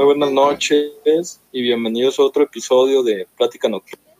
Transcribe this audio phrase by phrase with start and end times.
[0.00, 4.14] Muy buenas noches y bienvenidos a otro episodio de Plática Nocturna.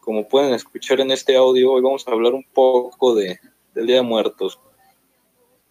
[0.00, 3.38] Como pueden escuchar en este audio, hoy vamos a hablar un poco de,
[3.74, 4.58] del Día de Muertos.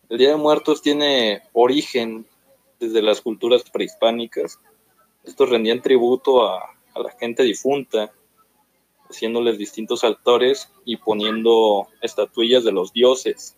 [0.07, 2.25] El Día de Muertos tiene origen
[2.79, 4.61] desde las culturas prehispánicas.
[5.25, 6.62] Estos rendían tributo a,
[6.95, 8.13] a la gente difunta,
[9.09, 13.57] haciéndoles distintos altares y poniendo estatuillas de los dioses.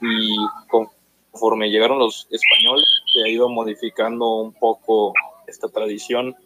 [0.00, 0.34] Y
[0.70, 5.12] conforme llegaron los españoles, se ha ido modificando un poco
[5.48, 6.36] esta tradición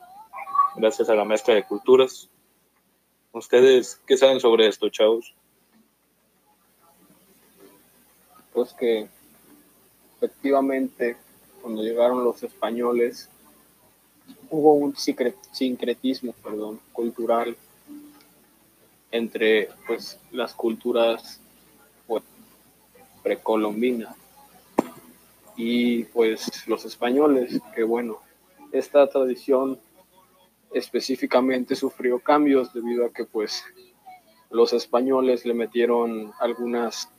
[0.75, 2.31] gracias a la mezcla de culturas.
[3.33, 5.35] ¿Ustedes qué saben sobre esto, chavos?
[8.55, 9.07] Pues que
[10.17, 11.19] efectivamente
[11.61, 13.29] cuando llegaron los españoles
[14.49, 16.35] hubo un sincretismo
[16.93, 17.55] cultural
[19.11, 21.39] entre pues, las culturas
[22.07, 22.23] pues,
[23.23, 24.22] precolombinas
[25.57, 28.21] y pues los españoles, que bueno,
[28.73, 29.79] esta tradición
[30.73, 33.65] específicamente sufrió cambios debido a que pues
[34.51, 37.11] los españoles le metieron algunas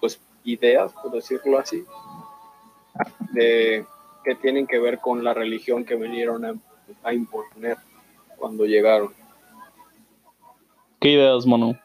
[0.00, 1.84] pues ideas, por decirlo así,
[3.32, 3.84] de
[4.24, 6.44] que tienen que ver con la religión que vinieron
[7.02, 7.76] a, imponer
[8.36, 9.12] cuando llegaron.
[11.00, 11.78] ¿Qué ideas, mono?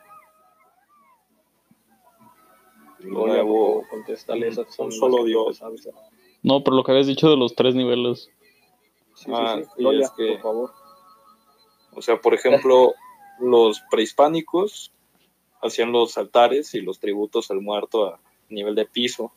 [3.91, 5.61] Contéstale esas son solo Dios.
[6.41, 8.31] No, pero lo que habías dicho de los tres niveles.
[9.13, 9.85] Sí, ah, sí, sí.
[10.01, 10.71] es que, por favor.
[11.93, 12.95] O sea, por ejemplo,
[13.39, 14.91] los prehispánicos
[15.61, 19.31] hacían los altares y los tributos al muerto a nivel de piso.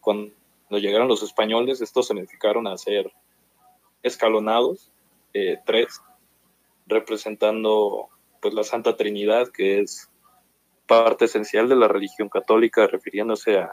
[0.00, 0.32] Cuando
[0.70, 3.12] llegaron los españoles, estos se modificaron a ser
[4.02, 4.90] escalonados,
[5.34, 6.00] eh, tres,
[6.86, 8.08] representando
[8.40, 10.10] pues la Santa Trinidad, que es
[10.88, 13.70] parte esencial de la religión católica, refiriéndose a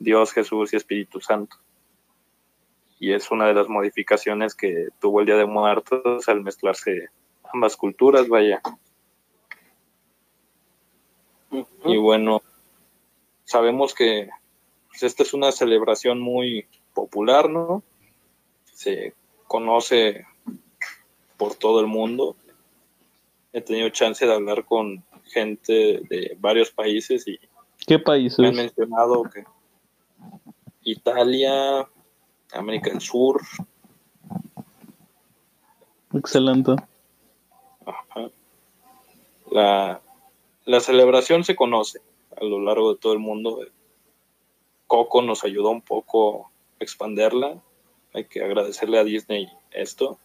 [0.00, 1.58] Dios, Jesús y Espíritu Santo.
[2.98, 7.10] Y es una de las modificaciones que tuvo el Día de Muertos al mezclarse
[7.52, 8.60] ambas culturas, vaya.
[11.84, 12.42] Y bueno,
[13.44, 14.28] sabemos que
[14.88, 17.82] pues, esta es una celebración muy popular, ¿no?
[18.72, 19.14] Se
[19.46, 20.26] conoce
[21.36, 22.36] por todo el mundo.
[23.52, 27.38] He tenido chance de hablar con gente de varios países y
[27.86, 28.38] ¿Qué países?
[28.38, 29.44] me han mencionado que
[30.82, 31.88] Italia,
[32.52, 33.40] América del Sur.
[36.12, 36.76] Excelente.
[39.50, 40.00] La,
[40.64, 42.00] la celebración se conoce
[42.40, 43.60] a lo largo de todo el mundo.
[44.86, 47.62] Coco nos ayudó un poco a expanderla.
[48.12, 50.18] Hay que agradecerle a Disney esto.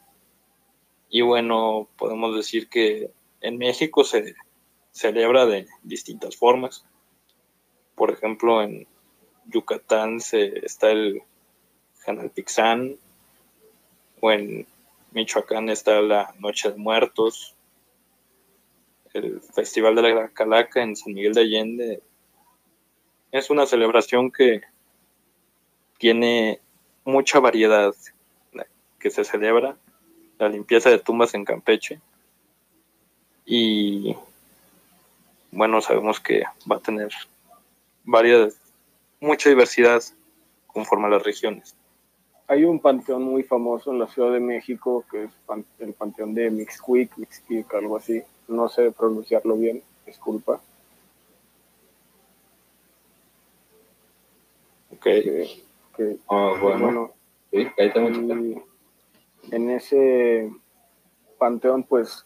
[1.09, 3.11] Y bueno, podemos decir que
[3.41, 4.35] en México se,
[4.99, 6.85] celebra de distintas formas.
[7.95, 8.85] Por ejemplo, en
[9.45, 11.23] Yucatán se, está el
[12.33, 12.97] Pixán,
[14.19, 14.67] o en
[15.11, 17.55] Michoacán está la Noche de Muertos,
[19.13, 22.03] el Festival de la Calaca en San Miguel de Allende.
[23.31, 24.63] Es una celebración que
[25.97, 26.59] tiene
[27.05, 27.93] mucha variedad
[28.99, 29.77] que se celebra,
[30.39, 32.01] la limpieza de tumbas en Campeche
[33.45, 34.13] y
[35.51, 37.09] bueno, sabemos que va a tener
[38.03, 38.59] varias,
[39.19, 40.01] mucha diversidad
[40.67, 41.75] conforme a las regiones.
[42.47, 45.31] Hay un panteón muy famoso en la Ciudad de México que es
[45.79, 48.23] el panteón de Mixquic, Mixquic, algo así.
[48.47, 50.59] No sé pronunciarlo bien, disculpa.
[54.91, 55.03] Ok.
[55.03, 57.11] Que, ah, bueno.
[57.51, 57.91] sí, ahí
[59.51, 60.51] en ese
[61.37, 62.25] panteón, pues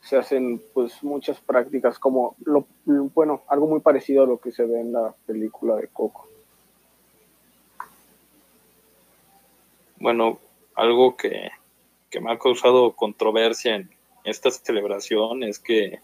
[0.00, 4.64] se hacen pues muchas prácticas como lo, bueno algo muy parecido a lo que se
[4.64, 6.28] ve en la película de Coco.
[9.98, 10.38] Bueno
[10.74, 11.50] algo que,
[12.10, 13.90] que me ha causado controversia en
[14.24, 15.98] esta celebración es que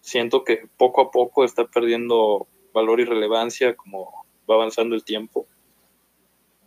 [0.00, 5.46] siento que poco a poco está perdiendo valor y relevancia como va avanzando el tiempo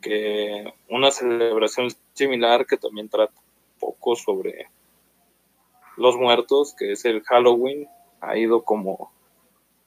[0.02, 3.34] que una celebración similar que también trata
[3.80, 4.68] poco sobre
[6.00, 7.88] los Muertos, que es el Halloween,
[8.22, 9.12] ha ido como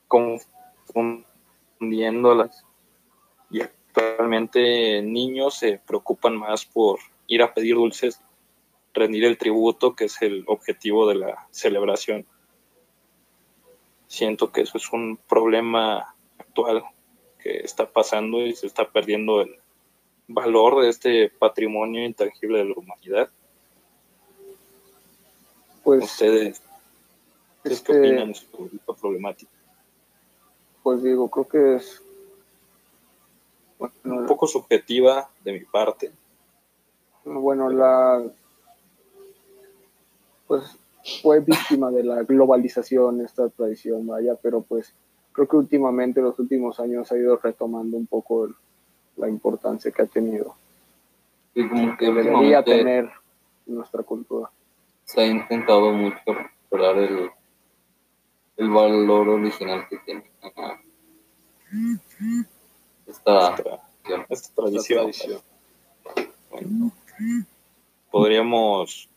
[0.09, 2.67] confundiéndolas.
[3.50, 8.20] Y actualmente niños se preocupan más por ir a pedir dulces,
[8.93, 12.26] rendir el tributo, que es el objetivo de la celebración.
[14.06, 16.85] Siento que eso es un problema actual
[17.38, 19.56] que está pasando y se está perdiendo el
[20.29, 23.31] valor de este patrimonio intangible de la humanidad.
[25.84, 26.62] Pues, ¿Ustedes
[27.62, 29.50] qué este, opinan sobre esta problemática?
[30.82, 32.02] Pues digo, creo que es
[34.05, 36.12] un poco subjetiva de mi parte.
[37.25, 38.23] bueno, la
[40.46, 40.76] pues
[41.23, 44.93] fue víctima de la globalización esta tradición, vaya, pero pues
[45.32, 48.55] creo que últimamente, los últimos años, ha ido retomando un poco el-
[49.17, 50.55] la importancia que ha tenido,
[51.55, 53.11] Y como que debería tener
[53.67, 54.50] nuestra cultura.
[55.12, 57.31] Se ha intentado mucho recuperar el,
[58.56, 60.25] el valor original que tiene.
[63.06, 65.00] Esta Esta, esta Esta tradición.
[65.00, 65.41] tradición.
[66.50, 66.93] Bueno,
[68.11, 69.09] podríamos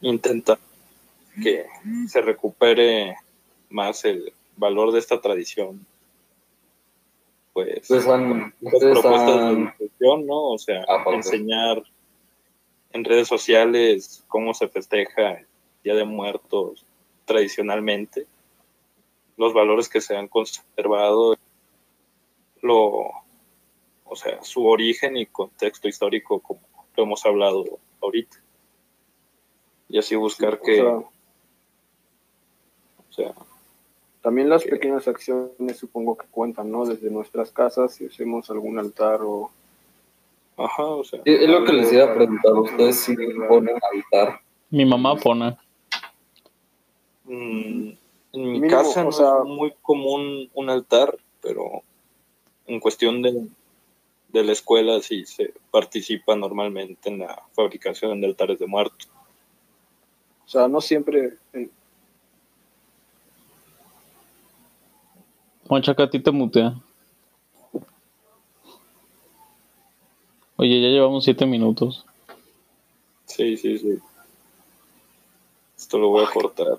[0.00, 0.58] intentar
[1.42, 1.66] que
[2.08, 3.16] se recupere
[3.70, 5.86] más el valor de esta tradición.
[7.52, 10.42] Pues, han- ustedes propuestas de han- difusión, ¿no?
[10.52, 11.82] O sea, enseñar
[12.92, 15.46] en redes sociales cómo se festeja el
[15.84, 16.84] Día de Muertos
[17.24, 18.26] tradicionalmente,
[19.36, 21.36] los valores que se han conservado,
[22.62, 23.10] lo,
[24.04, 26.60] o sea, su origen y contexto histórico, como
[26.96, 27.64] lo hemos hablado
[28.02, 28.36] ahorita.
[29.88, 31.12] Y así buscar que, sea, o
[33.10, 33.34] sea,
[34.20, 36.84] también las que- pequeñas acciones supongo que cuentan, ¿no?
[36.84, 39.50] Desde nuestras casas, si hacemos algún altar o
[40.64, 42.52] ajá, o sea, Es lo que les iba a preguntar.
[42.54, 43.14] ¿Ustedes si
[43.48, 44.40] ponen altar?
[44.70, 45.56] Mi mamá pone.
[47.24, 47.96] Mm, en
[48.32, 51.82] mi Mínimo, casa o no sea- es muy común un altar, pero
[52.66, 53.46] en cuestión de,
[54.28, 59.08] de la escuela sí se participa normalmente en la fabricación de altares de muertos.
[60.44, 61.34] O sea, no siempre.
[61.52, 61.68] eh,
[65.70, 66.74] a ti te mutea.
[70.60, 72.04] Oye, ya llevamos siete minutos.
[73.24, 73.98] Sí, sí, sí.
[75.74, 76.76] Esto lo voy a cortar.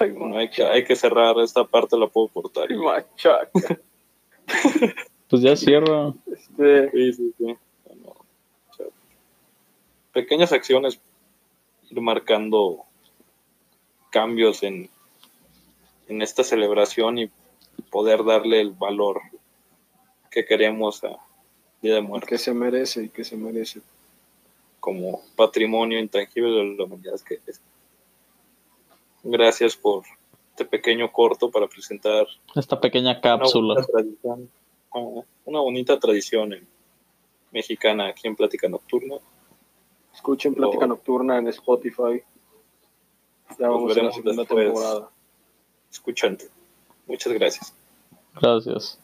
[0.00, 2.66] Ay, Bueno, hay que, hay que cerrar esta parte, la puedo cortar.
[2.68, 3.50] Ay, machaca.
[5.28, 6.12] Pues ya cierra.
[6.26, 7.56] Este, Sí, sí, sí.
[7.86, 8.16] Bueno,
[8.70, 8.86] o sea,
[10.12, 11.00] pequeñas acciones,
[11.88, 12.80] ir marcando
[14.10, 14.90] cambios en,
[16.08, 17.30] en esta celebración y
[17.90, 19.22] poder darle el valor
[20.30, 21.16] que queremos a
[21.82, 23.80] Día de Muertos que se merece y que se merece.
[24.80, 27.60] como patrimonio intangible de la humanidad que es.
[29.22, 30.02] Gracias por
[30.50, 32.26] este pequeño corto para presentar
[32.56, 33.74] Esta pequeña una cápsula.
[33.74, 34.50] bonita tradición,
[34.92, 36.66] ah, una bonita tradición en-
[37.52, 39.16] mexicana aquí en Plática Nocturna.
[40.12, 40.86] Escuchen Plática.
[40.86, 42.22] Nocturna en Spotify.
[43.58, 45.10] Ya Nos vamos a la segunda temporada.
[45.92, 46.48] Escuchante.
[47.06, 47.74] Muchas gracias.
[48.40, 48.98] Gracias.